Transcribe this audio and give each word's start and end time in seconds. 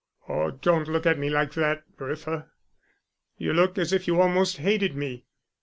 "Oh, 0.27 0.49
don't 0.49 0.87
look 0.87 1.05
at 1.05 1.19
me 1.19 1.29
like 1.29 1.53
that, 1.53 1.95
Bertha. 1.95 2.49
You 3.37 3.53
look 3.53 3.77
as 3.77 3.93
if 3.93 4.07
you 4.07 4.19
almost 4.19 4.57
hated 4.57 4.95
me." 4.95 5.27